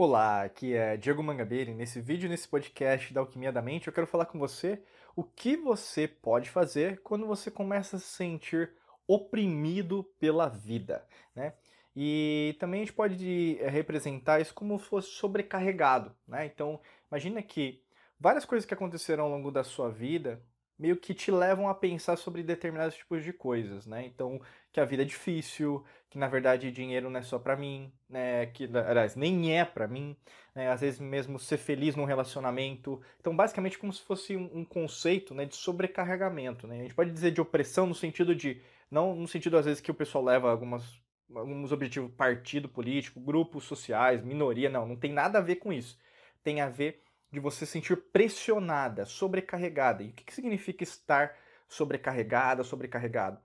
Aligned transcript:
Olá, 0.00 0.44
aqui 0.44 0.74
é 0.74 0.96
Diego 0.96 1.24
Mangabeira 1.24 1.72
e 1.72 1.74
nesse 1.74 2.00
vídeo, 2.00 2.28
nesse 2.28 2.46
podcast 2.46 3.12
da 3.12 3.18
Alquimia 3.18 3.50
da 3.50 3.60
Mente, 3.60 3.88
eu 3.88 3.92
quero 3.92 4.06
falar 4.06 4.26
com 4.26 4.38
você 4.38 4.80
o 5.16 5.24
que 5.24 5.56
você 5.56 6.06
pode 6.06 6.48
fazer 6.50 7.02
quando 7.02 7.26
você 7.26 7.50
começa 7.50 7.96
a 7.96 7.98
se 7.98 8.06
sentir 8.06 8.70
oprimido 9.08 10.04
pela 10.20 10.48
vida, 10.48 11.04
né? 11.34 11.54
E 11.96 12.54
também 12.60 12.82
a 12.82 12.84
gente 12.84 12.94
pode 12.94 13.58
eh, 13.58 13.68
representar 13.68 14.40
isso 14.40 14.54
como 14.54 14.78
se 14.78 14.86
fosse 14.86 15.08
sobrecarregado, 15.08 16.14
né? 16.28 16.46
Então, 16.46 16.80
imagina 17.10 17.42
que 17.42 17.82
várias 18.20 18.44
coisas 18.44 18.64
que 18.64 18.74
aconteceram 18.74 19.24
ao 19.24 19.30
longo 19.30 19.50
da 19.50 19.64
sua 19.64 19.90
vida 19.90 20.40
meio 20.78 20.96
que 20.96 21.12
te 21.12 21.32
levam 21.32 21.68
a 21.68 21.74
pensar 21.74 22.16
sobre 22.16 22.44
determinados 22.44 22.94
tipos 22.94 23.24
de 23.24 23.32
coisas, 23.32 23.84
né? 23.84 24.06
Então, 24.06 24.40
que 24.72 24.78
a 24.78 24.84
vida 24.84 25.02
é 25.02 25.06
difícil, 25.06 25.84
que 26.10 26.18
na 26.18 26.26
verdade 26.26 26.70
dinheiro 26.72 27.10
não 27.10 27.20
é 27.20 27.22
só 27.22 27.38
para 27.38 27.56
mim, 27.56 27.92
né? 28.08 28.46
Que, 28.46 28.64
aliás, 28.64 29.14
nem 29.14 29.56
é 29.58 29.64
para 29.64 29.86
mim, 29.86 30.16
né? 30.54 30.70
Às 30.70 30.80
vezes 30.80 30.98
mesmo 30.98 31.38
ser 31.38 31.58
feliz 31.58 31.94
num 31.94 32.04
relacionamento. 32.04 33.00
Então, 33.20 33.34
basicamente 33.36 33.78
como 33.78 33.92
se 33.92 34.02
fosse 34.02 34.36
um, 34.36 34.50
um 34.52 34.64
conceito, 34.64 35.34
né, 35.34 35.44
de 35.44 35.56
sobrecarregamento, 35.56 36.66
né? 36.66 36.78
A 36.80 36.82
gente 36.82 36.94
pode 36.94 37.10
dizer 37.10 37.30
de 37.32 37.40
opressão 37.40 37.86
no 37.86 37.94
sentido 37.94 38.34
de 38.34 38.60
não 38.90 39.14
no 39.14 39.28
sentido 39.28 39.58
às 39.58 39.66
vezes 39.66 39.80
que 39.80 39.90
o 39.90 39.94
pessoal 39.94 40.24
leva 40.24 40.50
algumas 40.50 41.00
alguns 41.34 41.72
objetivos 41.72 42.10
partido 42.14 42.68
político, 42.68 43.20
grupos 43.20 43.64
sociais, 43.64 44.22
minoria, 44.22 44.70
não, 44.70 44.86
não 44.86 44.96
tem 44.96 45.12
nada 45.12 45.38
a 45.38 45.42
ver 45.42 45.56
com 45.56 45.72
isso. 45.72 45.98
Tem 46.42 46.60
a 46.60 46.68
ver 46.68 47.02
de 47.30 47.40
você 47.40 47.66
se 47.66 47.72
sentir 47.72 47.96
pressionada, 48.10 49.04
sobrecarregada. 49.04 50.02
E 50.02 50.08
o 50.08 50.12
que 50.12 50.34
significa 50.34 50.82
estar 50.82 51.36
sobrecarregada, 51.68 52.64
sobrecarregado? 52.64 53.38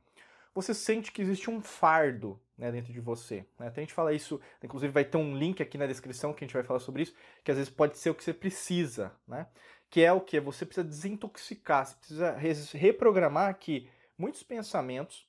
Você 0.54 0.74
sente 0.74 1.12
que 1.12 1.22
existe 1.22 1.50
um 1.50 1.62
fardo 1.62 2.40
né, 2.58 2.72
dentro 2.72 2.94
de 2.94 3.00
você. 3.00 3.46
Né? 3.60 3.68
Até 3.68 3.82
a 3.82 3.84
gente 3.84 3.94
fala 3.94 4.14
isso, 4.14 4.40
inclusive 4.64 4.92
vai 4.92 5.04
ter 5.04 5.18
um 5.18 5.36
link 5.36 5.62
aqui 5.62 5.78
na 5.78 5.88
descrição 5.88 6.34
que 6.34 6.44
a 6.44 6.48
gente 6.48 6.54
vai 6.54 6.64
falar 6.64 6.80
sobre 6.80 7.04
isso, 7.04 7.16
que 7.44 7.52
às 7.52 7.58
vezes 7.58 7.72
pode 7.72 7.98
ser 7.98 8.10
o 8.10 8.16
que 8.16 8.24
você 8.24 8.34
precisa, 8.34 9.12
né? 9.28 9.48
Que 9.90 10.04
é 10.04 10.12
o 10.12 10.22
que? 10.22 10.40
Você 10.40 10.66
precisa 10.66 10.88
desintoxicar, 10.88 11.86
você 11.86 11.96
precisa 11.96 12.78
reprogramar 12.78 13.58
que 13.58 13.90
muitos 14.18 14.44
pensamentos 14.44 15.28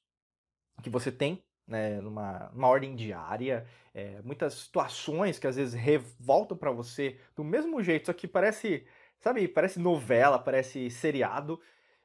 que 0.83 0.91
você 0.91 1.13
tem 1.13 1.43
né, 1.67 2.01
numa, 2.01 2.51
numa 2.53 2.69
ordem 2.69 2.95
diária, 2.95 3.67
é, 3.95 4.21
muitas 4.23 4.55
situações 4.55 5.39
que 5.39 5.47
às 5.47 5.57
vezes 5.57 5.75
revoltam 5.75 6.57
para 6.57 6.71
você 6.71 7.19
do 7.35 7.43
mesmo 7.43 7.83
jeito, 7.83 8.07
só 8.07 8.13
que 8.13 8.29
parece, 8.29 8.87
sabe, 9.19 9.49
parece 9.49 9.79
novela, 9.79 10.39
parece 10.39 10.91
seriado, 10.91 11.61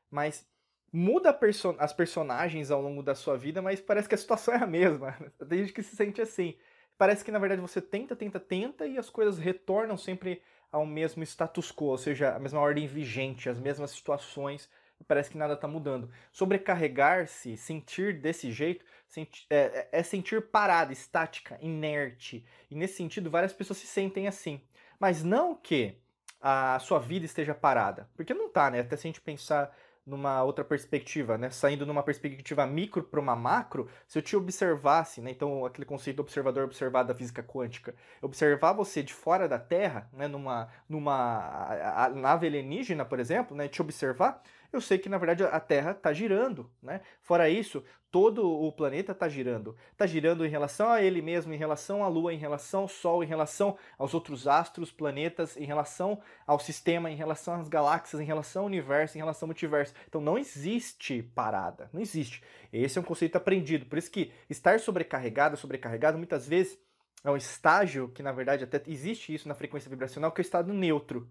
mas 0.10 0.48
muda 0.92 1.34
perso 1.34 1.76
as 1.78 1.94
personagens 1.94 2.72
ao 2.72 2.82
longo 2.82 3.04
da 3.04 3.16
sua 3.16 3.38
vida, 3.38 3.62
mas 3.62 3.80
parece 3.80 4.08
que 4.08 4.16
a 4.16 4.18
situação 4.18 4.54
é 4.56 4.58
a 4.58 4.68
mesma. 4.68 5.16
Gente 5.50 5.74
que 5.74 5.84
se 5.84 5.96
sente 5.96 6.22
assim. 6.22 6.56
Parece 6.98 7.24
que 7.24 7.32
na 7.32 7.40
verdade 7.40 7.62
você 7.62 7.82
tenta, 7.82 8.16
tenta, 8.16 8.40
tenta 8.40 8.86
e 8.86 8.98
as 8.98 9.10
coisas 9.10 9.38
retornam 9.38 9.98
sempre 9.98 10.42
ao 10.72 10.86
mesmo 10.86 11.24
status 11.24 11.72
quo, 11.72 11.86
ou 11.86 11.98
seja, 11.98 12.36
a 12.36 12.40
mesma 12.40 12.60
ordem 12.60 12.86
vigente, 12.86 13.50
as 13.50 13.60
mesmas 13.60 13.92
situações 13.92 14.70
parece 15.08 15.30
que 15.30 15.38
nada 15.38 15.54
está 15.54 15.68
mudando. 15.68 16.10
Sobrecarregar-se, 16.32 17.56
sentir 17.58 18.20
desse 18.20 18.52
jeito, 18.52 18.84
é, 19.18 19.24
é, 19.50 19.90
é, 19.92 20.04
sentir 20.04 20.42
parada, 20.50 20.94
estática, 20.94 21.58
inerte. 21.62 22.46
E 22.70 22.76
nesse 22.76 22.96
sentido, 22.96 23.30
várias 23.30 23.54
pessoas 23.54 23.80
se 23.80 23.88
sentem 23.88 24.28
assim. 24.28 24.62
Mas 25.00 25.24
não 25.24 25.56
que 25.56 25.96
a 26.42 26.80
sua 26.80 27.00
vida 27.00 27.26
esteja 27.26 27.54
parada, 27.54 28.10
porque 28.16 28.34
não 28.34 28.48
está, 28.48 28.70
né? 28.70 28.82
Até 28.82 28.96
se 28.96 29.08
a 29.08 29.10
gente 29.10 29.22
pensar 29.22 29.76
numa 30.10 30.44
outra 30.44 30.66
perspectiva, 30.66 31.38
né? 31.38 31.50
Saindo 31.50 31.86
numa 31.86 32.04
perspectiva 32.04 32.66
micro 32.66 33.04
para 33.04 33.20
uma 33.20 33.36
macro, 33.36 33.88
se 34.08 34.18
eu 34.18 34.22
te 34.22 34.36
observasse, 34.36 35.22
né? 35.22 35.32
Então, 35.32 35.66
aquele 35.66 35.86
conceito 35.86 36.18
do 36.18 36.22
observador 36.22 36.66
observado 36.66 37.08
da 37.08 37.16
física 37.16 37.44
quântica, 37.44 37.96
observar 38.22 38.74
você 38.74 39.04
de 39.04 39.14
fora 39.14 39.48
da 39.48 39.60
Terra, 39.60 40.10
né? 40.12 40.28
Numa, 40.28 40.70
numa 40.88 42.10
nave 42.16 42.48
alienígena, 42.48 43.06
por 43.06 43.20
exemplo, 43.20 43.56
né? 43.56 43.68
Te 43.68 43.82
observar, 43.82 44.42
eu 44.72 44.82
sei 44.82 44.98
que 44.98 45.10
na 45.10 45.18
verdade 45.18 45.44
a 45.44 45.60
Terra 45.60 45.92
está 45.92 46.14
girando, 46.14 46.70
né? 46.82 47.02
Fora 47.22 47.50
isso, 47.50 47.84
todo 48.12 48.48
o 48.48 48.72
planeta 48.72 49.12
está 49.12 49.28
girando. 49.28 49.76
Está 49.92 50.06
girando 50.06 50.46
em 50.46 50.50
relação 50.50 50.90
a 50.90 51.02
ele 51.02 51.22
mesmo, 51.22 51.54
em 51.54 51.58
relação 51.58 52.04
à 52.04 52.08
Lua, 52.08 52.34
em 52.34 52.38
relação 52.38 52.82
ao 52.82 52.88
Sol, 52.88 53.24
em 53.24 53.28
relação 53.28 53.78
aos 53.98 54.14
outros 54.14 54.48
astros, 54.48 54.92
planetas, 54.92 55.58
em 55.58 55.66
relação 55.66 56.22
ao 56.46 56.60
sistema, 56.60 57.10
em 57.10 57.16
relação 57.16 57.56
às 57.56 57.68
galáxias, 57.68 58.22
em 58.22 58.26
relação 58.26 58.64
ao 58.64 58.68
universo, 58.68 59.18
em 59.18 59.22
relação 59.22 59.46
ao 59.46 59.50
multiverso. 59.50 59.94
Então 60.08 60.22
não 60.22 60.38
existe 60.38 61.24
parada, 61.24 61.90
não 61.92 62.02
existe. 62.02 62.44
Esse 62.72 62.98
é 62.98 63.02
um 63.02 63.06
conceito 63.06 63.36
aprendido. 63.36 63.86
Por 63.86 63.98
isso 63.98 64.12
que 64.12 64.32
estar 64.50 64.80
sobrecarregado, 64.80 65.58
sobrecarregado, 65.58 66.18
muitas 66.18 66.48
vezes 66.48 66.78
é 67.24 67.30
um 67.30 67.38
estágio 67.38 68.10
que 68.10 68.24
na 68.24 68.32
verdade 68.32 68.64
até 68.64 68.82
existe 68.88 69.34
isso 69.34 69.48
na 69.48 69.56
frequência 69.56 69.90
vibracional, 69.90 70.32
que 70.32 70.42
é 70.42 70.44
o 70.44 70.46
estado 70.46 70.74
neutro. 70.74 71.30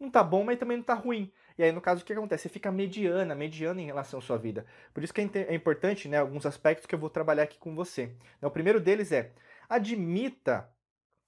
Não 0.00 0.10
tá 0.10 0.24
bom, 0.24 0.42
mas 0.42 0.58
também 0.58 0.78
não 0.78 0.84
tá 0.84 0.94
ruim. 0.94 1.30
E 1.58 1.62
aí, 1.62 1.70
no 1.72 1.80
caso, 1.80 2.02
o 2.02 2.04
que 2.04 2.12
acontece? 2.14 2.44
Você 2.44 2.48
fica 2.48 2.72
mediana, 2.72 3.34
mediana 3.34 3.82
em 3.82 3.86
relação 3.86 4.18
à 4.18 4.22
sua 4.22 4.38
vida. 4.38 4.64
Por 4.94 5.04
isso 5.04 5.12
que 5.12 5.20
é, 5.20 5.28
é 5.48 5.54
importante, 5.54 6.08
né, 6.08 6.16
alguns 6.16 6.46
aspectos 6.46 6.86
que 6.86 6.94
eu 6.94 6.98
vou 6.98 7.10
trabalhar 7.10 7.42
aqui 7.42 7.58
com 7.58 7.74
você. 7.74 8.10
Então, 8.38 8.48
o 8.48 8.52
primeiro 8.52 8.80
deles 8.80 9.12
é, 9.12 9.30
admita 9.68 10.66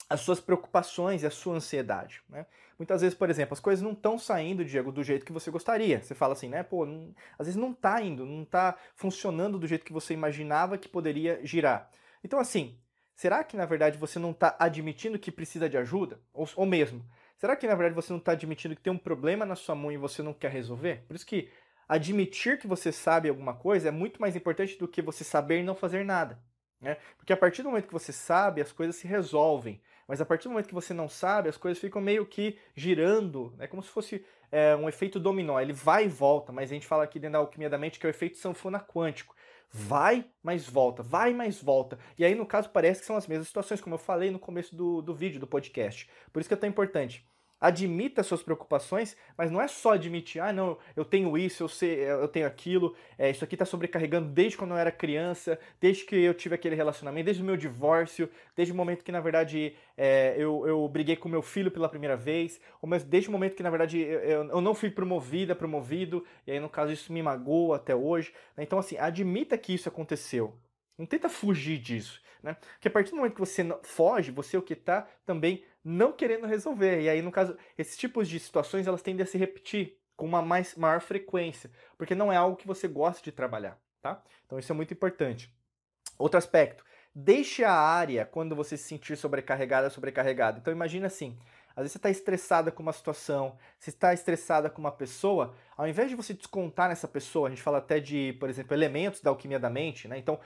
as 0.08 0.20
suas 0.20 0.40
preocupações 0.40 1.22
e 1.22 1.26
a 1.26 1.30
sua 1.30 1.56
ansiedade. 1.56 2.22
Né? 2.30 2.46
Muitas 2.78 3.02
vezes, 3.02 3.16
por 3.16 3.30
exemplo, 3.30 3.52
as 3.52 3.60
coisas 3.60 3.82
não 3.82 3.92
estão 3.92 4.18
saindo, 4.18 4.64
Diego, 4.64 4.90
do 4.90 5.04
jeito 5.04 5.24
que 5.24 5.32
você 5.32 5.50
gostaria. 5.50 6.02
Você 6.02 6.14
fala 6.14 6.32
assim, 6.32 6.48
né? 6.48 6.62
Pô, 6.62 6.84
não, 6.84 7.14
às 7.38 7.46
vezes 7.46 7.60
não 7.60 7.72
está 7.72 8.00
indo, 8.02 8.24
não 8.24 8.42
está 8.42 8.76
funcionando 8.94 9.58
do 9.58 9.66
jeito 9.66 9.84
que 9.84 9.92
você 9.92 10.14
imaginava 10.14 10.78
que 10.78 10.88
poderia 10.88 11.40
girar. 11.44 11.90
Então, 12.24 12.38
assim, 12.38 12.78
será 13.14 13.44
que 13.44 13.56
na 13.56 13.66
verdade 13.66 13.98
você 13.98 14.18
não 14.18 14.32
está 14.32 14.56
admitindo 14.58 15.18
que 15.18 15.30
precisa 15.30 15.68
de 15.68 15.76
ajuda? 15.76 16.20
Ou, 16.32 16.48
ou 16.56 16.66
mesmo, 16.66 17.04
Será 17.42 17.56
que 17.56 17.66
na 17.66 17.74
verdade 17.74 17.96
você 17.96 18.12
não 18.12 18.20
está 18.20 18.30
admitindo 18.30 18.76
que 18.76 18.80
tem 18.80 18.92
um 18.92 18.96
problema 18.96 19.44
na 19.44 19.56
sua 19.56 19.74
mão 19.74 19.90
e 19.90 19.96
você 19.96 20.22
não 20.22 20.32
quer 20.32 20.48
resolver? 20.48 21.02
Por 21.08 21.16
isso 21.16 21.26
que 21.26 21.50
admitir 21.88 22.56
que 22.56 22.68
você 22.68 22.92
sabe 22.92 23.28
alguma 23.28 23.52
coisa 23.52 23.88
é 23.88 23.90
muito 23.90 24.20
mais 24.20 24.36
importante 24.36 24.78
do 24.78 24.86
que 24.86 25.02
você 25.02 25.24
saber 25.24 25.58
e 25.58 25.64
não 25.64 25.74
fazer 25.74 26.04
nada. 26.04 26.40
Né? 26.80 26.98
Porque 27.16 27.32
a 27.32 27.36
partir 27.36 27.64
do 27.64 27.70
momento 27.70 27.88
que 27.88 27.92
você 27.92 28.12
sabe, 28.12 28.60
as 28.60 28.70
coisas 28.70 28.94
se 28.94 29.08
resolvem. 29.08 29.82
Mas 30.06 30.20
a 30.20 30.24
partir 30.24 30.44
do 30.44 30.50
momento 30.50 30.68
que 30.68 30.74
você 30.74 30.94
não 30.94 31.08
sabe, 31.08 31.48
as 31.48 31.56
coisas 31.56 31.80
ficam 31.80 32.00
meio 32.00 32.24
que 32.24 32.60
girando. 32.76 33.52
É 33.58 33.66
como 33.66 33.82
se 33.82 33.88
fosse 33.88 34.24
é, 34.52 34.76
um 34.76 34.88
efeito 34.88 35.18
dominó. 35.18 35.58
Ele 35.58 35.72
vai 35.72 36.04
e 36.04 36.08
volta, 36.08 36.52
mas 36.52 36.70
a 36.70 36.74
gente 36.74 36.86
fala 36.86 37.02
aqui 37.02 37.18
dentro 37.18 37.32
da 37.32 37.38
alquimia 37.40 37.68
da 37.68 37.76
mente 37.76 37.98
que 37.98 38.06
é 38.06 38.08
o 38.08 38.10
efeito 38.10 38.38
sanfona 38.38 38.78
quântico. 38.78 39.34
Vai, 39.68 40.26
mas 40.44 40.68
volta, 40.68 41.02
vai, 41.02 41.34
mas 41.34 41.60
volta. 41.60 41.98
E 42.16 42.24
aí, 42.24 42.36
no 42.36 42.46
caso, 42.46 42.70
parece 42.70 43.00
que 43.00 43.06
são 43.06 43.16
as 43.16 43.26
mesmas 43.26 43.48
situações, 43.48 43.80
como 43.80 43.96
eu 43.96 43.98
falei 43.98 44.30
no 44.30 44.38
começo 44.38 44.76
do, 44.76 45.02
do 45.02 45.12
vídeo, 45.12 45.40
do 45.40 45.46
podcast. 45.48 46.08
Por 46.32 46.38
isso 46.38 46.48
que 46.48 46.54
é 46.54 46.56
tão 46.56 46.68
importante 46.68 47.26
admita 47.62 48.24
suas 48.24 48.42
preocupações, 48.42 49.16
mas 49.38 49.48
não 49.48 49.62
é 49.62 49.68
só 49.68 49.92
admitir, 49.92 50.40
ah, 50.40 50.52
não, 50.52 50.76
eu 50.96 51.04
tenho 51.04 51.38
isso, 51.38 51.62
eu 51.62 51.68
sei, 51.68 52.00
eu 52.00 52.26
tenho 52.26 52.44
aquilo, 52.44 52.96
é, 53.16 53.30
isso 53.30 53.44
aqui 53.44 53.54
está 53.54 53.64
sobrecarregando 53.64 54.28
desde 54.28 54.58
quando 54.58 54.72
eu 54.72 54.76
era 54.76 54.90
criança, 54.90 55.56
desde 55.80 56.04
que 56.04 56.16
eu 56.16 56.34
tive 56.34 56.56
aquele 56.56 56.74
relacionamento, 56.74 57.26
desde 57.26 57.40
o 57.40 57.46
meu 57.46 57.56
divórcio, 57.56 58.28
desde 58.56 58.72
o 58.72 58.76
momento 58.76 59.04
que, 59.04 59.12
na 59.12 59.20
verdade, 59.20 59.76
é, 59.96 60.34
eu, 60.36 60.66
eu 60.66 60.88
briguei 60.88 61.14
com 61.14 61.28
meu 61.28 61.40
filho 61.40 61.70
pela 61.70 61.88
primeira 61.88 62.16
vez, 62.16 62.60
ou 62.80 62.88
mas 62.88 63.04
desde 63.04 63.28
o 63.28 63.32
momento 63.32 63.54
que, 63.54 63.62
na 63.62 63.70
verdade, 63.70 64.00
eu, 64.00 64.48
eu 64.48 64.60
não 64.60 64.74
fui 64.74 64.90
promovida, 64.90 65.54
promovido, 65.54 66.24
e 66.44 66.50
aí, 66.50 66.58
no 66.58 66.68
caso, 66.68 66.92
isso 66.92 67.12
me 67.12 67.22
magoa 67.22 67.76
até 67.76 67.94
hoje. 67.94 68.34
Né? 68.56 68.64
Então, 68.64 68.80
assim, 68.80 68.98
admita 68.98 69.56
que 69.56 69.72
isso 69.72 69.88
aconteceu. 69.88 70.52
Não 70.98 71.06
tenta 71.06 71.28
fugir 71.28 71.78
disso, 71.78 72.20
né? 72.42 72.56
Porque 72.74 72.88
a 72.88 72.90
partir 72.90 73.10
do 73.10 73.16
momento 73.16 73.34
que 73.34 73.40
você 73.40 73.64
foge, 73.82 74.30
você 74.30 74.56
é 74.56 74.58
o 74.58 74.62
que 74.62 74.74
está 74.74 75.08
também 75.24 75.64
não 75.84 76.12
querendo 76.12 76.46
resolver. 76.46 77.02
E 77.02 77.08
aí, 77.08 77.22
no 77.22 77.32
caso, 77.32 77.56
esses 77.76 77.96
tipos 77.96 78.28
de 78.28 78.38
situações 78.38 78.86
elas 78.86 79.02
tendem 79.02 79.22
a 79.24 79.26
se 79.26 79.38
repetir 79.38 79.98
com 80.16 80.26
uma 80.26 80.42
mais, 80.42 80.74
maior 80.76 81.00
frequência, 81.00 81.70
porque 81.96 82.14
não 82.14 82.32
é 82.32 82.36
algo 82.36 82.56
que 82.56 82.66
você 82.66 82.86
gosta 82.86 83.22
de 83.22 83.32
trabalhar, 83.32 83.78
tá? 84.00 84.22
Então 84.46 84.58
isso 84.58 84.70
é 84.70 84.74
muito 84.74 84.94
importante. 84.94 85.52
Outro 86.18 86.38
aspecto, 86.38 86.84
deixe 87.14 87.64
a 87.64 87.72
área 87.72 88.24
quando 88.24 88.54
você 88.54 88.76
se 88.76 88.84
sentir 88.84 89.16
sobrecarregada, 89.16 89.90
sobrecarregado. 89.90 90.58
Então 90.58 90.72
imagina 90.72 91.06
assim, 91.06 91.38
às 91.74 91.82
vezes 91.82 91.92
você 91.92 91.98
está 91.98 92.10
estressada 92.10 92.70
com 92.70 92.82
uma 92.82 92.92
situação, 92.92 93.56
você 93.78 93.90
está 93.90 94.12
estressada 94.12 94.70
com 94.70 94.80
uma 94.80 94.92
pessoa, 94.92 95.54
ao 95.76 95.88
invés 95.88 96.08
de 96.08 96.14
você 96.14 96.34
descontar 96.34 96.88
nessa 96.88 97.08
pessoa, 97.08 97.48
a 97.48 97.50
gente 97.50 97.62
fala 97.62 97.78
até 97.78 97.98
de, 97.98 98.34
por 98.34 98.48
exemplo, 98.48 98.74
elementos 98.74 99.20
da 99.20 99.30
alquimia 99.30 99.58
da 99.58 99.70
mente, 99.70 100.06
né? 100.06 100.18
Então, 100.18 100.38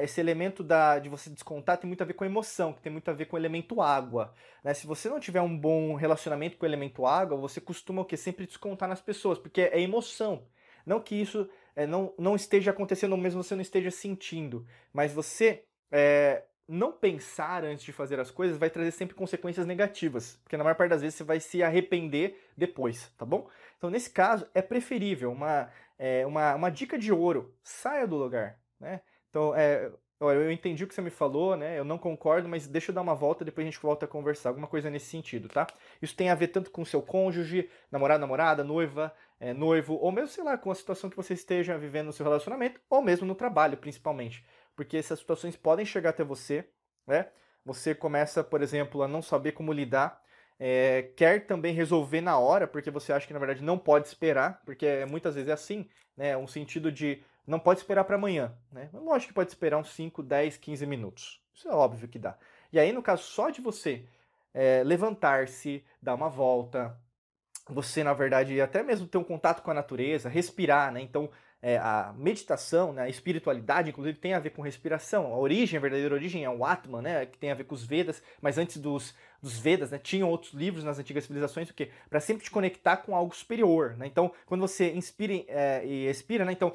esse 0.00 0.20
elemento 0.20 0.62
da, 0.62 0.98
de 0.98 1.08
você 1.08 1.28
descontar 1.30 1.78
tem 1.78 1.88
muito 1.88 2.02
a 2.02 2.06
ver 2.06 2.14
com 2.14 2.24
emoção, 2.24 2.72
que 2.72 2.80
tem 2.80 2.92
muito 2.92 3.10
a 3.10 3.14
ver 3.14 3.26
com 3.26 3.36
o 3.36 3.38
elemento 3.38 3.82
água. 3.82 4.32
Né? 4.62 4.72
Se 4.74 4.86
você 4.86 5.08
não 5.08 5.20
tiver 5.20 5.40
um 5.40 5.56
bom 5.56 5.94
relacionamento 5.94 6.56
com 6.56 6.64
o 6.64 6.68
elemento 6.68 7.06
água, 7.06 7.36
você 7.36 7.60
costuma 7.60 8.02
o 8.02 8.04
quê? 8.04 8.16
Sempre 8.16 8.46
descontar 8.46 8.88
nas 8.88 9.00
pessoas, 9.00 9.38
porque 9.38 9.62
é 9.62 9.80
emoção. 9.80 10.46
Não 10.86 11.00
que 11.00 11.14
isso 11.14 11.48
é, 11.76 11.86
não, 11.86 12.14
não 12.18 12.34
esteja 12.34 12.70
acontecendo, 12.70 13.12
ou 13.12 13.18
mesmo 13.18 13.42
você 13.42 13.54
não 13.54 13.62
esteja 13.62 13.90
sentindo, 13.90 14.66
mas 14.92 15.12
você 15.12 15.64
é, 15.92 16.44
não 16.68 16.92
pensar 16.92 17.64
antes 17.64 17.82
de 17.82 17.92
fazer 17.92 18.20
as 18.20 18.30
coisas 18.30 18.58
vai 18.58 18.68
trazer 18.68 18.90
sempre 18.90 19.16
consequências 19.16 19.64
negativas, 19.64 20.38
porque 20.44 20.56
na 20.56 20.62
maior 20.62 20.76
parte 20.76 20.90
das 20.90 21.00
vezes 21.00 21.16
você 21.16 21.24
vai 21.24 21.40
se 21.40 21.62
arrepender 21.62 22.38
depois, 22.54 23.10
tá 23.16 23.24
bom? 23.24 23.48
Então, 23.78 23.88
nesse 23.88 24.10
caso, 24.10 24.46
é 24.54 24.60
preferível 24.60 25.32
uma, 25.32 25.70
é, 25.98 26.26
uma, 26.26 26.54
uma 26.54 26.70
dica 26.70 26.98
de 26.98 27.10
ouro: 27.10 27.54
saia 27.62 28.06
do 28.06 28.16
lugar, 28.16 28.58
né? 28.78 29.00
Então, 29.30 29.54
é, 29.54 29.90
olha, 30.20 30.36
eu 30.36 30.52
entendi 30.52 30.84
o 30.84 30.86
que 30.86 30.94
você 30.94 31.00
me 31.00 31.10
falou, 31.10 31.56
né? 31.56 31.78
Eu 31.78 31.84
não 31.84 31.96
concordo, 31.96 32.48
mas 32.48 32.66
deixa 32.66 32.90
eu 32.90 32.94
dar 32.94 33.00
uma 33.00 33.14
volta, 33.14 33.46
depois 33.46 33.66
a 33.66 33.70
gente 33.70 33.80
volta 33.80 34.04
a 34.04 34.08
conversar, 34.08 34.50
alguma 34.50 34.66
coisa 34.66 34.90
nesse 34.90 35.06
sentido, 35.06 35.48
tá? 35.48 35.66
Isso 36.02 36.14
tem 36.14 36.28
a 36.28 36.34
ver 36.34 36.48
tanto 36.48 36.70
com 36.70 36.84
seu 36.84 37.00
cônjuge, 37.00 37.70
namorado, 37.90 38.20
namorada, 38.20 38.62
noiva, 38.62 39.14
é, 39.40 39.54
noivo, 39.54 39.94
ou 39.94 40.12
mesmo, 40.12 40.28
sei 40.28 40.44
lá, 40.44 40.58
com 40.58 40.70
a 40.70 40.74
situação 40.74 41.08
que 41.08 41.16
você 41.16 41.32
esteja 41.32 41.78
vivendo 41.78 42.06
no 42.06 42.12
seu 42.12 42.24
relacionamento, 42.24 42.78
ou 42.90 43.00
mesmo 43.00 43.26
no 43.26 43.34
trabalho, 43.34 43.78
principalmente. 43.78 44.44
Porque 44.78 44.96
essas 44.96 45.18
situações 45.18 45.56
podem 45.56 45.84
chegar 45.84 46.10
até 46.10 46.22
você, 46.22 46.64
né? 47.04 47.26
Você 47.64 47.96
começa, 47.96 48.44
por 48.44 48.62
exemplo, 48.62 49.02
a 49.02 49.08
não 49.08 49.20
saber 49.20 49.50
como 49.50 49.72
lidar 49.72 50.22
é, 50.56 51.10
quer 51.16 51.48
também 51.48 51.74
resolver 51.74 52.20
na 52.20 52.38
hora, 52.38 52.64
porque 52.64 52.88
você 52.88 53.12
acha 53.12 53.26
que 53.26 53.32
na 53.32 53.40
verdade 53.40 53.60
não 53.60 53.76
pode 53.76 54.06
esperar, 54.06 54.62
porque 54.64 55.04
muitas 55.06 55.34
vezes 55.34 55.48
é 55.48 55.52
assim, 55.52 55.90
né? 56.16 56.36
Um 56.36 56.46
sentido 56.46 56.92
de 56.92 57.20
não 57.44 57.58
pode 57.58 57.80
esperar 57.80 58.04
para 58.04 58.14
amanhã, 58.14 58.56
né? 58.70 58.88
Lógico 58.92 59.30
que 59.30 59.34
pode 59.34 59.50
esperar 59.50 59.78
uns 59.78 59.90
5, 59.90 60.22
10, 60.22 60.56
15 60.58 60.86
minutos. 60.86 61.42
Isso 61.52 61.68
é 61.68 61.72
óbvio 61.72 62.06
que 62.06 62.20
dá. 62.20 62.38
E 62.72 62.78
aí, 62.78 62.92
no 62.92 63.02
caso, 63.02 63.24
só 63.24 63.50
de 63.50 63.60
você 63.60 64.04
é, 64.54 64.84
levantar-se, 64.84 65.84
dar 66.00 66.14
uma 66.14 66.28
volta, 66.28 66.96
você, 67.68 68.04
na 68.04 68.12
verdade, 68.12 68.60
até 68.60 68.80
mesmo 68.84 69.08
ter 69.08 69.18
um 69.18 69.24
contato 69.24 69.60
com 69.60 69.72
a 69.72 69.74
natureza, 69.74 70.28
respirar, 70.28 70.92
né? 70.92 71.00
Então, 71.00 71.28
é, 71.60 71.76
a 71.76 72.14
meditação, 72.16 72.92
né, 72.92 73.02
a 73.02 73.08
espiritualidade, 73.08 73.90
inclusive, 73.90 74.18
tem 74.18 74.34
a 74.34 74.38
ver 74.38 74.50
com 74.50 74.62
respiração. 74.62 75.26
A 75.26 75.36
origem, 75.36 75.76
a 75.76 75.80
verdadeira 75.80 76.14
origem 76.14 76.44
é 76.44 76.50
o 76.50 76.64
Atman, 76.64 77.02
né, 77.02 77.26
que 77.26 77.36
tem 77.36 77.50
a 77.50 77.54
ver 77.54 77.64
com 77.64 77.74
os 77.74 77.84
Vedas, 77.84 78.22
mas 78.40 78.58
antes 78.58 78.76
dos, 78.76 79.14
dos 79.42 79.58
Vedas, 79.58 79.90
né, 79.90 79.98
tinham 79.98 80.28
outros 80.28 80.52
livros 80.52 80.84
nas 80.84 80.98
antigas 80.98 81.24
civilizações, 81.24 81.68
o? 81.68 81.90
Para 82.08 82.20
sempre 82.20 82.44
te 82.44 82.50
conectar 82.50 82.98
com 82.98 83.14
algo 83.14 83.34
superior, 83.34 83.96
né? 83.96 84.06
Então, 84.06 84.32
quando 84.46 84.60
você 84.60 84.92
inspira 84.92 85.34
é, 85.48 85.84
e 85.84 86.06
expira, 86.06 86.44
né, 86.44 86.52
então 86.52 86.72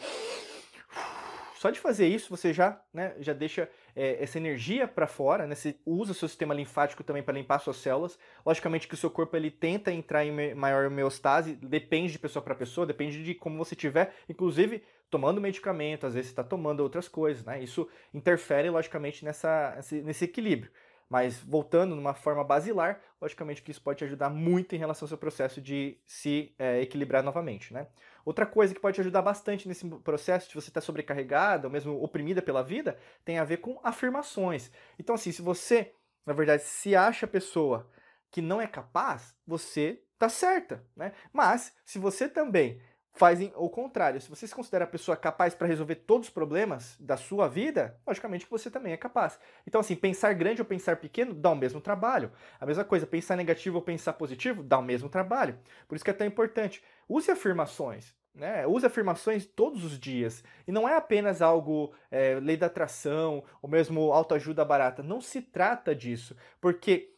só 1.64 1.70
de 1.70 1.80
fazer 1.80 2.08
isso 2.08 2.30
você 2.30 2.52
já, 2.52 2.78
né, 2.94 3.14
já 3.22 3.32
deixa 3.32 3.70
é, 3.96 4.24
essa 4.24 4.38
energia 4.38 4.88
para 4.88 5.08
fora, 5.08 5.46
né? 5.46 5.56
Você 5.56 5.76
usa 5.86 6.14
seu 6.14 6.28
sistema 6.28 6.54
linfático 6.54 7.04
também 7.04 7.24
para 7.24 7.34
limpar 7.34 7.60
suas 7.60 7.78
células. 7.78 8.18
Logicamente 8.46 8.88
que 8.88 8.94
o 8.94 8.98
seu 8.98 9.10
corpo 9.10 9.36
ele 9.36 9.52
tenta 9.52 9.92
entrar 9.92 10.26
em 10.26 10.54
maior 10.56 10.88
homeostase, 10.88 11.56
depende 11.56 12.12
de 12.12 12.20
pessoa 12.20 12.44
para 12.44 12.56
pessoa, 12.56 12.88
depende 12.88 13.24
de 13.24 13.36
como 13.36 13.58
você 13.58 13.76
tiver, 13.76 14.14
inclusive 14.28 14.84
tomando 15.10 15.40
medicamento, 15.40 16.08
às 16.08 16.16
vezes 16.16 16.32
está 16.32 16.44
tomando 16.44 16.80
outras 16.80 17.08
coisas, 17.08 17.46
né? 17.46 17.62
Isso 17.62 17.88
interfere 18.14 18.70
logicamente 18.70 19.24
nessa, 19.24 19.80
nesse 20.04 20.26
equilíbrio. 20.26 20.72
Mas 21.08 21.40
voltando 21.40 21.96
numa 21.96 22.16
forma 22.16 22.44
basilar, 22.44 23.00
logicamente 23.22 23.62
que 23.62 23.70
isso 23.70 23.82
pode 23.82 24.00
te 24.00 24.06
ajudar 24.06 24.32
muito 24.32 24.74
em 24.74 24.80
relação 24.80 25.06
ao 25.06 25.10
seu 25.10 25.18
processo 25.18 25.62
de 25.62 26.00
se 26.08 26.56
é, 26.58 26.82
equilibrar 26.82 27.22
novamente, 27.22 27.72
né? 27.72 27.86
Outra 28.26 28.46
coisa 28.46 28.74
que 28.74 28.80
pode 28.80 29.00
ajudar 29.02 29.22
bastante 29.22 29.68
nesse 29.68 29.88
processo 30.00 30.48
de 30.48 30.56
você 30.56 30.70
estar 30.70 30.82
sobrecarregada 30.82 31.68
ou 31.68 31.72
mesmo 31.72 32.02
oprimida 32.02 32.42
pela 32.42 32.64
vida 32.64 32.98
tem 33.26 33.38
a 33.38 33.44
ver 33.44 33.58
com 33.58 33.80
afirmações. 33.84 34.72
Então, 34.98 35.16
assim, 35.16 35.32
se 35.32 35.42
você, 35.42 35.94
na 36.26 36.34
verdade, 36.34 36.64
se 36.64 36.96
acha 36.96 37.28
pessoa 37.28 37.90
que 38.32 38.42
não 38.42 38.62
é 38.62 38.68
capaz, 38.68 39.36
você 39.46 40.02
tá 40.18 40.30
certa, 40.30 40.84
né? 40.96 41.12
Mas, 41.32 41.76
se 41.84 42.00
você 42.00 42.30
também 42.30 42.82
fazem 43.14 43.54
o 43.56 43.70
contrário. 43.70 44.20
Se 44.20 44.30
você 44.30 44.48
se 44.48 44.56
considera 44.56 44.86
a 44.86 44.88
pessoa 44.88 45.16
capaz 45.16 45.54
para 45.54 45.68
resolver 45.68 45.96
todos 45.96 46.28
os 46.28 46.34
problemas 46.34 46.98
da 47.00 47.16
sua 47.16 47.48
vida, 47.48 48.00
logicamente 48.06 48.46
que 48.46 48.52
você 48.52 48.72
também 48.72 48.92
é 48.92 48.98
capaz. 48.98 49.40
Então, 49.68 49.80
assim, 49.80 49.96
pensar 49.96 50.34
grande 50.34 50.62
ou 50.62 50.66
pensar 50.66 50.98
pequeno 50.98 51.34
dá 51.34 51.52
o 51.52 51.56
mesmo 51.56 51.80
trabalho. 51.80 52.32
A 52.60 52.66
mesma 52.66 52.84
coisa, 52.84 53.06
pensar 53.06 53.36
negativo 53.36 53.78
ou 53.78 53.82
pensar 53.84 54.14
positivo 54.14 54.64
dá 54.64 54.80
o 54.80 54.84
mesmo 54.84 55.10
trabalho. 55.10 55.60
Por 55.88 55.96
isso 55.96 56.04
que 56.04 56.10
é 56.10 56.14
tão 56.14 56.26
importante. 56.26 56.84
Use 57.08 57.30
afirmações. 57.30 58.16
Né? 58.34 58.66
Use 58.66 58.86
afirmações 58.86 59.46
todos 59.46 59.84
os 59.84 60.00
dias. 60.00 60.44
E 60.68 60.72
não 60.72 60.90
é 60.90 60.96
apenas 60.96 61.40
algo 61.40 61.94
é, 62.10 62.40
lei 62.40 62.58
da 62.58 62.66
atração 62.66 63.44
ou 63.62 63.70
mesmo 63.70 64.12
autoajuda 64.12 64.66
barata. 64.66 65.04
Não 65.04 65.22
se 65.22 65.40
trata 65.40 65.94
disso. 65.94 66.36
Porque 66.60 67.14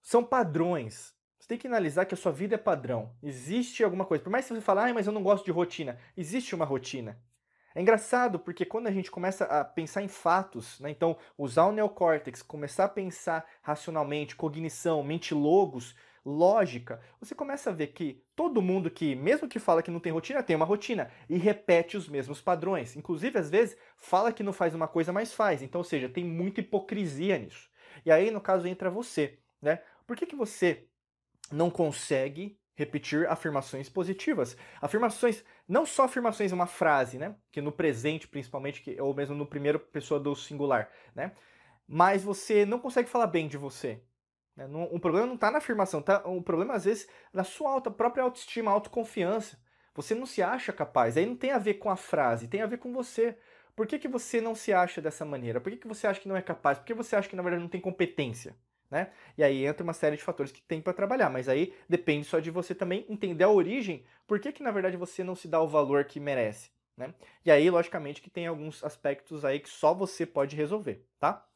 são 0.00 0.22
padrões 0.22 1.12
tem 1.50 1.58
que 1.58 1.66
analisar 1.66 2.04
que 2.04 2.14
a 2.14 2.16
sua 2.16 2.30
vida 2.30 2.54
é 2.54 2.58
padrão. 2.58 3.10
Existe 3.20 3.82
alguma 3.82 4.04
coisa. 4.04 4.22
Por 4.22 4.30
mais 4.30 4.46
que 4.46 4.54
você 4.54 4.60
fale, 4.60 4.78
ah, 4.88 4.94
mas 4.94 5.08
eu 5.08 5.12
não 5.12 5.20
gosto 5.20 5.44
de 5.44 5.50
rotina. 5.50 5.98
Existe 6.16 6.54
uma 6.54 6.64
rotina. 6.64 7.18
É 7.74 7.80
engraçado 7.80 8.38
porque 8.38 8.64
quando 8.64 8.86
a 8.86 8.92
gente 8.92 9.10
começa 9.10 9.46
a 9.46 9.64
pensar 9.64 10.00
em 10.00 10.06
fatos, 10.06 10.78
né, 10.78 10.90
então 10.90 11.16
usar 11.36 11.66
o 11.66 11.72
neocórtex, 11.72 12.40
começar 12.40 12.84
a 12.84 12.88
pensar 12.88 13.44
racionalmente, 13.62 14.36
cognição, 14.36 15.02
mente 15.02 15.34
logos, 15.34 15.96
lógica, 16.24 17.00
você 17.18 17.34
começa 17.34 17.70
a 17.70 17.72
ver 17.72 17.88
que 17.88 18.22
todo 18.36 18.62
mundo 18.62 18.88
que, 18.88 19.16
mesmo 19.16 19.48
que 19.48 19.58
fala 19.58 19.82
que 19.82 19.90
não 19.90 19.98
tem 19.98 20.12
rotina, 20.12 20.44
tem 20.44 20.54
uma 20.54 20.64
rotina 20.64 21.10
e 21.28 21.36
repete 21.36 21.96
os 21.96 22.08
mesmos 22.08 22.40
padrões. 22.40 22.94
Inclusive, 22.94 23.36
às 23.36 23.50
vezes, 23.50 23.76
fala 23.96 24.32
que 24.32 24.44
não 24.44 24.52
faz 24.52 24.72
uma 24.72 24.86
coisa, 24.86 25.12
mas 25.12 25.32
faz. 25.32 25.62
Então, 25.62 25.80
ou 25.80 25.84
seja, 25.84 26.08
tem 26.08 26.24
muita 26.24 26.60
hipocrisia 26.60 27.38
nisso. 27.38 27.68
E 28.06 28.12
aí, 28.12 28.30
no 28.30 28.40
caso, 28.40 28.68
entra 28.68 28.88
você. 28.88 29.40
Né? 29.60 29.80
Por 30.06 30.16
que, 30.16 30.26
que 30.26 30.36
você 30.36 30.89
não 31.50 31.70
consegue 31.70 32.58
repetir 32.74 33.28
afirmações 33.28 33.88
positivas. 33.88 34.56
Afirmações, 34.80 35.44
não 35.68 35.84
só 35.84 36.04
afirmações, 36.04 36.52
uma 36.52 36.66
frase, 36.66 37.18
né? 37.18 37.36
Que 37.52 37.60
no 37.60 37.70
presente, 37.70 38.26
principalmente, 38.26 38.80
que, 38.80 39.00
ou 39.00 39.14
mesmo 39.14 39.34
no 39.34 39.46
primeiro 39.46 39.78
pessoa 39.78 40.18
do 40.18 40.34
singular, 40.34 40.90
né? 41.14 41.32
Mas 41.86 42.22
você 42.22 42.64
não 42.64 42.78
consegue 42.78 43.08
falar 43.08 43.26
bem 43.26 43.48
de 43.48 43.58
você. 43.58 44.00
Né? 44.56 44.66
Não, 44.66 44.84
o 44.84 44.98
problema 44.98 45.26
não 45.26 45.34
está 45.34 45.50
na 45.50 45.58
afirmação, 45.58 46.00
tá? 46.00 46.22
O 46.26 46.42
problema, 46.42 46.74
às 46.74 46.84
vezes, 46.84 47.08
na 47.32 47.44
sua 47.44 47.70
alta, 47.70 47.90
própria 47.90 48.24
autoestima, 48.24 48.70
autoconfiança. 48.70 49.58
Você 49.94 50.14
não 50.14 50.24
se 50.24 50.42
acha 50.42 50.72
capaz. 50.72 51.16
Aí 51.16 51.26
não 51.26 51.36
tem 51.36 51.50
a 51.50 51.58
ver 51.58 51.74
com 51.74 51.90
a 51.90 51.96
frase, 51.96 52.48
tem 52.48 52.62
a 52.62 52.66
ver 52.66 52.78
com 52.78 52.92
você. 52.92 53.36
Por 53.74 53.86
que, 53.86 53.98
que 53.98 54.08
você 54.08 54.40
não 54.40 54.54
se 54.54 54.72
acha 54.72 55.00
dessa 55.00 55.24
maneira? 55.24 55.60
Por 55.60 55.70
que, 55.72 55.78
que 55.78 55.88
você 55.88 56.06
acha 56.06 56.20
que 56.20 56.28
não 56.28 56.36
é 56.36 56.42
capaz? 56.42 56.78
Por 56.78 56.84
que 56.86 56.94
você 56.94 57.16
acha 57.16 57.28
que, 57.28 57.36
na 57.36 57.42
verdade, 57.42 57.62
não 57.62 57.68
tem 57.68 57.80
competência? 57.80 58.56
Né? 58.90 59.10
E 59.38 59.42
aí 59.44 59.64
entra 59.64 59.84
uma 59.84 59.92
série 59.92 60.16
de 60.16 60.22
fatores 60.22 60.50
que 60.50 60.60
tem 60.60 60.80
para 60.80 60.92
trabalhar, 60.92 61.30
mas 61.30 61.48
aí 61.48 61.72
depende 61.88 62.26
só 62.26 62.40
de 62.40 62.50
você 62.50 62.74
também 62.74 63.06
entender 63.08 63.44
a 63.44 63.48
origem, 63.48 64.04
por 64.26 64.40
que, 64.40 64.50
que 64.50 64.62
na 64.62 64.72
verdade 64.72 64.96
você 64.96 65.22
não 65.22 65.36
se 65.36 65.46
dá 65.46 65.60
o 65.60 65.68
valor 65.68 66.04
que 66.04 66.18
merece. 66.18 66.70
Né? 66.96 67.14
E 67.46 67.50
aí, 67.50 67.70
logicamente, 67.70 68.20
que 68.20 68.28
tem 68.28 68.46
alguns 68.46 68.84
aspectos 68.84 69.44
aí 69.44 69.60
que 69.60 69.70
só 69.70 69.94
você 69.94 70.26
pode 70.26 70.54
resolver, 70.54 71.06
tá? 71.18 71.46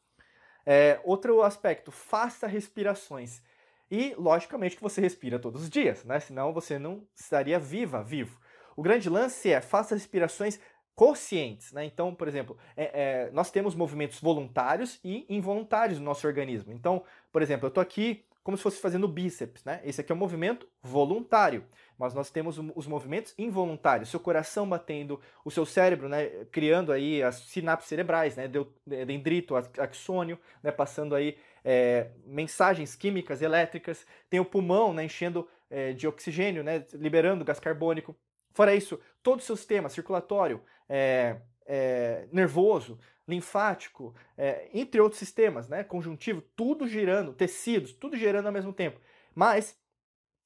É, 0.65 0.99
outro 1.03 1.43
aspecto, 1.43 1.91
faça 1.91 2.47
respirações. 2.47 3.43
E, 3.91 4.15
logicamente, 4.17 4.75
que 4.75 4.81
você 4.81 4.99
respira 4.99 5.37
todos 5.37 5.61
os 5.63 5.69
dias, 5.69 6.03
né? 6.03 6.19
Senão 6.19 6.51
você 6.51 6.79
não 6.79 7.07
estaria 7.13 7.59
viva, 7.59 8.03
vivo. 8.03 8.39
O 8.75 8.81
grande 8.81 9.07
lance 9.07 9.51
é 9.51 9.61
faça 9.61 9.93
respirações 9.93 10.59
conscientes, 10.95 11.71
né? 11.73 11.85
Então, 11.85 12.15
por 12.15 12.27
exemplo, 12.27 12.57
é, 12.75 12.83
é, 12.83 13.31
nós 13.31 13.51
temos 13.51 13.75
movimentos 13.75 14.19
voluntários 14.19 14.99
e 15.03 15.25
involuntários 15.29 15.99
no 15.99 16.05
nosso 16.05 16.25
organismo. 16.25 16.71
Então, 16.71 17.03
por 17.31 17.41
exemplo, 17.41 17.65
eu 17.65 17.69
estou 17.69 17.81
aqui 17.81 18.23
como 18.45 18.55
se 18.55 18.61
fosse 18.61 18.79
fazendo 18.79 19.07
bíceps, 19.07 19.63
né? 19.63 19.81
Esse 19.83 20.01
aqui 20.01 20.11
é 20.11 20.15
um 20.15 20.19
movimento 20.19 20.67
voluntário, 20.83 21.65
mas 21.97 22.13
nós 22.13 22.29
temos 22.29 22.59
os 22.75 22.85
movimentos 22.85 23.33
involuntários, 23.39 24.09
seu 24.09 24.19
coração 24.19 24.69
batendo, 24.69 25.19
o 25.43 25.49
seu 25.49 25.65
cérebro, 25.65 26.07
né, 26.07 26.45
criando 26.51 26.91
aí 26.91 27.23
as 27.23 27.37
sinapses 27.37 27.89
cerebrais, 27.89 28.35
né, 28.35 28.47
dendrito, 28.85 29.55
axônio, 29.55 30.37
né, 30.61 30.71
passando 30.71 31.15
aí 31.15 31.39
é, 31.63 32.11
mensagens 32.23 32.95
químicas, 32.95 33.41
elétricas, 33.41 34.05
tem 34.29 34.39
o 34.39 34.45
pulmão, 34.45 34.93
né, 34.93 35.05
enchendo 35.05 35.49
é, 35.67 35.93
de 35.93 36.07
oxigênio, 36.07 36.63
né, 36.63 36.85
liberando 36.93 37.43
gás 37.43 37.59
carbônico. 37.59 38.15
Fora 38.53 38.75
isso, 38.75 38.99
todo 39.23 39.39
o 39.39 39.43
seu 39.43 39.55
sistema 39.55 39.89
circulatório, 39.89 40.61
é, 40.89 41.37
é, 41.65 42.27
nervoso, 42.31 42.99
linfático, 43.27 44.13
é, 44.37 44.69
entre 44.73 45.01
outros 45.01 45.19
sistemas, 45.19 45.67
né, 45.67 45.83
conjuntivo, 45.83 46.41
tudo 46.55 46.87
girando, 46.87 47.33
tecidos, 47.33 47.91
tudo 47.91 48.15
girando 48.15 48.45
ao 48.45 48.51
mesmo 48.53 48.71
tempo. 48.71 48.99
Mas 49.33 49.77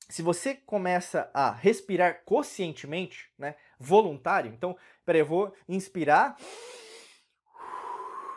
se 0.08 0.22
você 0.22 0.56
começa 0.56 1.30
a 1.34 1.52
respirar 1.52 2.24
conscientemente, 2.26 3.30
né, 3.38 3.56
voluntário, 3.80 4.52
então, 4.52 4.76
peraí, 5.06 5.22
eu 5.22 5.26
vou 5.26 5.54
inspirar 5.68 6.36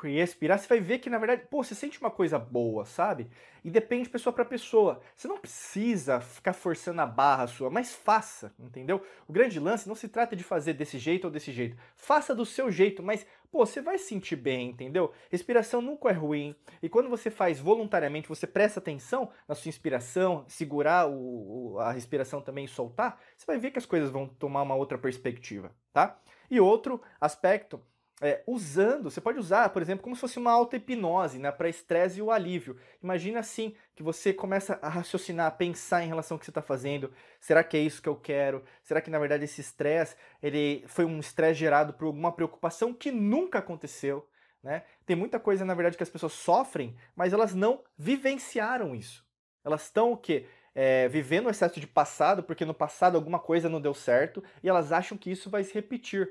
expirar, 0.09 0.59
você 0.59 0.69
vai 0.69 0.81
ver 0.81 0.99
que 0.99 1.11
na 1.11 1.19
verdade, 1.19 1.47
pô, 1.51 1.63
você 1.63 1.75
sente 1.75 2.01
uma 2.01 2.11
coisa 2.11 2.39
boa, 2.39 2.85
sabe? 2.85 3.29
E 3.65 3.71
depende 3.71 4.05
de 4.05 4.11
pessoa 4.11 4.33
para 4.33 4.45
pessoa. 4.45 5.01
Você 5.15 5.29
não 5.29 5.39
precisa 5.39 6.21
ficar 6.21 6.53
forçando 6.53 7.01
a 7.01 7.07
barra 7.07 7.47
sua, 7.47 7.71
mas 7.71 7.95
faça, 7.95 8.53
entendeu? 8.59 9.03
O 9.29 9.33
grande 9.33 9.61
lance 9.61 9.89
não 9.89 9.95
se 9.95 10.09
trata 10.09 10.35
de 10.35 10.43
fazer 10.43 10.73
desse 10.73 10.99
jeito 10.99 11.25
ou 11.27 11.31
desse 11.31 11.53
jeito. 11.53 11.77
Faça 11.97 12.35
do 12.35 12.45
seu 12.45 12.71
jeito, 12.71 13.03
mas 13.03 13.27
pô, 13.51 13.65
você 13.65 13.81
vai 13.81 13.99
se 13.99 14.07
sentir 14.07 14.37
bem, 14.37 14.71
entendeu? 14.71 15.13
Respiração 15.31 15.83
nunca 15.83 16.09
é 16.09 16.13
ruim. 16.13 16.57
E 16.83 16.89
quando 16.89 17.09
você 17.09 17.31
faz 17.31 17.61
voluntariamente, 17.61 18.29
você 18.29 18.47
presta 18.47 18.81
atenção 18.81 19.31
na 19.47 19.55
sua 19.55 19.69
inspiração, 19.69 20.45
segurar 20.49 21.09
o, 21.09 21.77
a 21.79 21.93
respiração 21.93 22.41
também 22.41 22.65
e 22.65 22.69
soltar, 22.69 23.21
você 23.37 23.47
vai 23.47 23.59
ver 23.59 23.71
que 23.71 23.79
as 23.79 23.87
coisas 23.87 24.11
vão 24.11 24.27
tomar 24.27 24.63
uma 24.63 24.75
outra 24.75 24.99
perspectiva, 24.99 25.71
tá? 25.93 26.19
E 26.51 26.61
outro 26.61 27.01
aspecto 27.21 27.81
é, 28.23 28.41
usando, 28.47 29.11
você 29.11 29.21
pode 29.21 29.39
usar, 29.39 29.69
por 29.71 29.83
exemplo, 29.83 30.05
como 30.05 30.15
se 30.15 30.21
fosse 30.21 30.39
uma 30.39 30.53
auto-hipnose, 30.53 31.41
né, 31.41 31.51
para 31.51 31.69
estresse 31.69 32.21
e 32.21 32.23
o 32.23 32.31
alívio. 32.31 32.79
Imagina 33.03 33.41
assim, 33.41 33.75
que 33.97 34.03
você 34.03 34.33
começa 34.33 34.79
a 34.81 34.89
raciocinar, 34.89 35.49
a 35.49 35.51
pensar 35.51 36.05
em 36.05 36.07
relação 36.07 36.37
ao 36.37 36.39
que 36.39 36.45
você 36.45 36.53
está 36.53 36.63
fazendo. 36.63 37.13
Será 37.41 37.65
que 37.65 37.77
é 37.77 37.81
isso 37.81 38.01
que 38.01 38.09
eu 38.09 38.15
quero? 38.15 38.63
Será 38.85 39.01
que, 39.01 39.11
na 39.11 39.19
verdade, 39.19 39.45
esse 39.45 39.61
estresse 39.61 40.15
ele 40.41 40.85
foi 40.87 41.05
um 41.05 41.19
estresse 41.19 41.59
gerado 41.59 41.95
por 41.95 42.05
alguma 42.05 42.31
preocupação 42.31 42.95
que 42.95 43.11
nunca 43.11 43.59
aconteceu? 43.59 44.25
Né? 44.63 44.85
Tem 45.05 45.17
muita 45.17 45.41
coisa, 45.41 45.65
na 45.65 45.75
verdade, 45.75 45.97
que 45.97 46.03
as 46.05 46.09
pessoas 46.09 46.33
sofrem, 46.33 46.97
mas 47.17 47.33
elas 47.33 47.53
não 47.53 47.83
vivenciaram 47.99 48.95
isso. 48.95 49.27
Elas 49.65 49.83
estão 49.83 50.13
o 50.13 50.17
quê? 50.17 50.47
É, 50.75 51.09
vivendo 51.09 51.47
o 51.47 51.51
excesso 51.51 51.81
de 51.81 51.89
passado, 51.89 52.45
porque 52.45 52.65
no 52.65 52.73
passado 52.73 53.17
alguma 53.17 53.41
coisa 53.41 53.69
não 53.69 53.81
deu 53.81 53.93
certo, 53.93 54.43
e 54.63 54.69
elas 54.69 54.93
acham 54.93 55.19
que 55.19 55.31
isso 55.31 55.51
vai 55.51 55.65
se 55.65 55.75
repetir. 55.75 56.31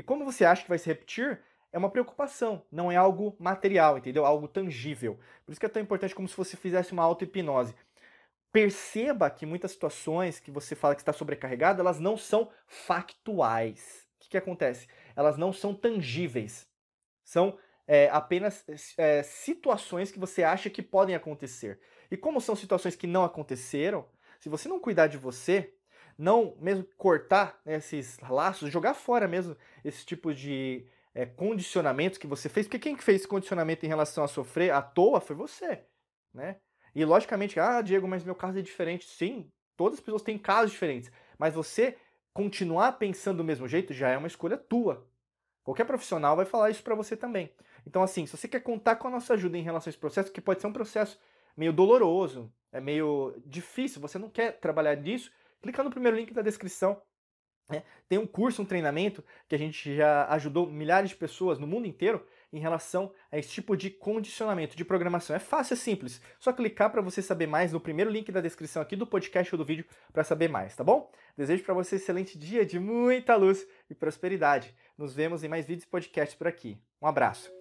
E 0.00 0.02
como 0.02 0.24
você 0.24 0.46
acha 0.46 0.62
que 0.62 0.68
vai 0.70 0.78
se 0.78 0.86
repetir, 0.86 1.38
é 1.70 1.76
uma 1.76 1.90
preocupação, 1.90 2.64
não 2.72 2.90
é 2.90 2.96
algo 2.96 3.36
material, 3.38 3.98
entendeu? 3.98 4.24
Algo 4.24 4.48
tangível. 4.48 5.18
Por 5.44 5.52
isso 5.52 5.60
que 5.60 5.66
é 5.66 5.68
tão 5.68 5.82
importante 5.82 6.14
como 6.14 6.26
se 6.26 6.34
você 6.34 6.56
fizesse 6.56 6.92
uma 6.92 7.02
auto-hipnose. 7.02 7.74
Perceba 8.50 9.28
que 9.28 9.44
muitas 9.44 9.72
situações 9.72 10.40
que 10.40 10.50
você 10.50 10.74
fala 10.74 10.94
que 10.94 11.02
está 11.02 11.12
sobrecarregado, 11.12 11.82
elas 11.82 12.00
não 12.00 12.16
são 12.16 12.50
factuais. 12.66 14.08
O 14.16 14.24
que, 14.24 14.30
que 14.30 14.38
acontece? 14.38 14.88
Elas 15.14 15.36
não 15.36 15.52
são 15.52 15.74
tangíveis. 15.74 16.66
São 17.22 17.58
é, 17.86 18.08
apenas 18.08 18.64
é, 18.96 19.22
situações 19.22 20.10
que 20.10 20.18
você 20.18 20.42
acha 20.42 20.70
que 20.70 20.80
podem 20.80 21.14
acontecer. 21.14 21.78
E 22.10 22.16
como 22.16 22.40
são 22.40 22.56
situações 22.56 22.96
que 22.96 23.06
não 23.06 23.22
aconteceram, 23.22 24.08
se 24.38 24.48
você 24.48 24.66
não 24.66 24.80
cuidar 24.80 25.08
de 25.08 25.18
você, 25.18 25.74
não 26.20 26.54
mesmo 26.60 26.84
cortar 26.98 27.58
né, 27.64 27.76
esses 27.76 28.20
laços, 28.20 28.70
jogar 28.70 28.92
fora 28.92 29.26
mesmo 29.26 29.56
esse 29.82 30.04
tipo 30.04 30.34
de 30.34 30.86
é, 31.14 31.24
condicionamentos 31.24 32.18
que 32.18 32.26
você 32.26 32.46
fez, 32.46 32.66
porque 32.66 32.78
quem 32.78 32.96
fez 32.98 33.24
condicionamento 33.24 33.86
em 33.86 33.88
relação 33.88 34.22
a 34.22 34.28
sofrer 34.28 34.70
à 34.70 34.82
toa 34.82 35.18
foi 35.18 35.34
você, 35.34 35.82
né? 36.32 36.56
E 36.94 37.04
logicamente, 37.04 37.58
ah, 37.58 37.80
Diego, 37.80 38.06
mas 38.06 38.22
meu 38.22 38.34
caso 38.34 38.58
é 38.58 38.62
diferente. 38.62 39.08
Sim, 39.08 39.50
todas 39.76 39.98
as 39.98 40.04
pessoas 40.04 40.22
têm 40.22 40.36
casos 40.36 40.72
diferentes, 40.72 41.10
mas 41.38 41.54
você 41.54 41.96
continuar 42.34 42.92
pensando 42.92 43.38
do 43.38 43.44
mesmo 43.44 43.66
jeito 43.66 43.94
já 43.94 44.10
é 44.10 44.18
uma 44.18 44.26
escolha 44.26 44.58
tua. 44.58 45.08
Qualquer 45.64 45.84
profissional 45.84 46.36
vai 46.36 46.44
falar 46.44 46.68
isso 46.68 46.82
para 46.82 46.94
você 46.94 47.16
também. 47.16 47.50
Então, 47.86 48.02
assim, 48.02 48.26
se 48.26 48.36
você 48.36 48.46
quer 48.46 48.60
contar 48.60 48.96
com 48.96 49.08
a 49.08 49.10
nossa 49.10 49.34
ajuda 49.34 49.56
em 49.56 49.62
relação 49.62 49.88
a 49.88 49.90
esse 49.90 49.98
processo, 49.98 50.32
que 50.32 50.40
pode 50.40 50.60
ser 50.60 50.66
um 50.66 50.72
processo 50.72 51.18
meio 51.56 51.72
doloroso, 51.72 52.52
é 52.72 52.80
meio 52.80 53.34
difícil, 53.46 54.02
você 54.02 54.18
não 54.18 54.28
quer 54.28 54.58
trabalhar 54.60 54.96
nisso, 54.96 55.30
clica 55.62 55.82
no 55.82 55.90
primeiro 55.90 56.16
link 56.16 56.32
da 56.32 56.42
descrição 56.42 57.00
né? 57.70 57.84
Tem 58.08 58.18
um 58.18 58.26
curso, 58.26 58.60
um 58.60 58.64
treinamento 58.64 59.24
que 59.48 59.54
a 59.54 59.58
gente 59.58 59.94
já 59.94 60.26
ajudou 60.30 60.66
milhares 60.66 61.10
de 61.10 61.16
pessoas 61.16 61.58
no 61.58 61.66
mundo 61.66 61.86
inteiro 61.86 62.26
em 62.52 62.58
relação 62.58 63.12
a 63.30 63.38
esse 63.38 63.48
tipo 63.50 63.76
de 63.76 63.88
condicionamento 63.88 64.76
de 64.76 64.84
programação. 64.84 65.36
É 65.36 65.38
fácil, 65.38 65.74
é 65.74 65.76
simples. 65.76 66.20
Só 66.40 66.52
clicar 66.52 66.90
para 66.90 67.00
você 67.00 67.22
saber 67.22 67.46
mais 67.46 67.72
no 67.72 67.80
primeiro 67.80 68.10
link 68.10 68.32
da 68.32 68.40
descrição 68.40 68.82
aqui 68.82 68.96
do 68.96 69.06
podcast 69.06 69.54
ou 69.54 69.58
do 69.58 69.64
vídeo 69.64 69.86
para 70.12 70.24
saber 70.24 70.48
mais, 70.48 70.74
tá 70.74 70.82
bom? 70.82 71.10
Desejo 71.36 71.62
para 71.62 71.74
você 71.74 71.94
um 71.94 71.98
excelente 71.98 72.36
dia 72.36 72.66
de 72.66 72.80
muita 72.80 73.36
luz 73.36 73.64
e 73.88 73.94
prosperidade. 73.94 74.74
Nos 74.98 75.14
vemos 75.14 75.44
em 75.44 75.48
mais 75.48 75.64
vídeos 75.64 75.84
e 75.84 75.88
podcasts 75.88 76.36
por 76.36 76.48
aqui. 76.48 76.76
Um 77.00 77.06
abraço. 77.06 77.59